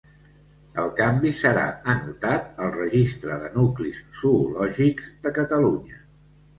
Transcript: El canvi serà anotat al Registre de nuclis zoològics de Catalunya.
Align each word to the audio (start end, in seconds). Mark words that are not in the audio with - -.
El 0.83 0.87
canvi 0.99 1.33
serà 1.41 1.65
anotat 1.95 2.59
al 2.67 2.73
Registre 2.79 3.39
de 3.45 3.55
nuclis 3.61 4.03
zoològics 4.25 5.17
de 5.25 5.39
Catalunya. 5.41 6.07